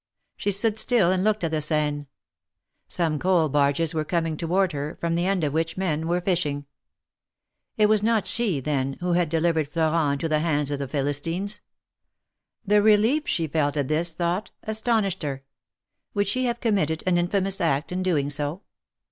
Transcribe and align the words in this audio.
She 0.35 0.49
stood 0.49 0.79
still 0.79 1.11
and 1.11 1.23
looked 1.23 1.43
at 1.43 1.51
the 1.51 1.61
Seine. 1.61 2.07
Some 2.87 3.19
coal 3.19 3.49
barges 3.49 3.93
were 3.93 4.03
coming 4.03 4.35
toward 4.35 4.71
her, 4.71 4.97
from 4.99 5.13
the 5.13 5.27
end 5.27 5.43
of 5.43 5.53
which 5.53 5.77
men 5.77 6.07
were 6.07 6.19
fishing. 6.19 6.65
It 7.77 7.85
was 7.87 8.01
not 8.01 8.25
she, 8.25 8.59
then, 8.59 8.93
who 8.93 9.11
had 9.13 9.29
delivered 9.29 9.67
Florent 9.71 10.13
into 10.13 10.27
the 10.27 10.39
hands 10.39 10.71
of 10.71 10.79
the 10.79 10.87
Philistines. 10.87 11.61
The 12.65 12.81
relief 12.81 13.27
she 13.27 13.45
felt 13.45 13.77
at 13.77 13.89
this 13.89 14.15
thought 14.15 14.49
astonished 14.63 15.21
her. 15.21 15.43
Would 16.15 16.27
she 16.27 16.45
have 16.45 16.61
committed 16.61 17.03
an 17.05 17.19
infamous 17.19 17.61
act 17.61 17.91
in 17.91 18.01
doing 18.01 18.31
so 18.31 18.63